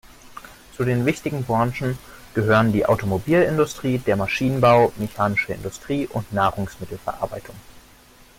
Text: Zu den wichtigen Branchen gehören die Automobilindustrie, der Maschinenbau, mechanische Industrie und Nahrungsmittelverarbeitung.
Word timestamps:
Zu 0.75 0.83
den 0.83 1.05
wichtigen 1.05 1.43
Branchen 1.43 1.95
gehören 2.33 2.71
die 2.73 2.87
Automobilindustrie, 2.87 3.99
der 3.99 4.15
Maschinenbau, 4.15 4.91
mechanische 4.97 5.53
Industrie 5.53 6.07
und 6.07 6.33
Nahrungsmittelverarbeitung. 6.33 7.53